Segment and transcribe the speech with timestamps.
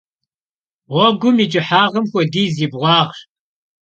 [0.93, 3.17] Ğuegum yi ç'ıhağım xuedizi yi bğuağş.